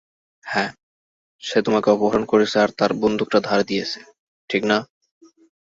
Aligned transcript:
হ্যাঁ, 0.45 0.71
সে 1.43 1.57
তোমাকে 1.61 1.87
অপহরণ 1.91 2.23
করেছে 2.25 2.55
আর 2.59 2.69
তার 2.79 2.91
বন্দুকটা 2.93 3.39
ধার 3.39 3.59
দিয়েছে, 3.65 3.99
ঠিক 4.49 4.63
না? 4.65 4.77